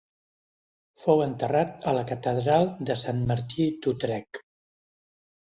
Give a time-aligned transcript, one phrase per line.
[1.01, 4.45] Fou enterrat a la catedral de Sant Martí d'Utrecht.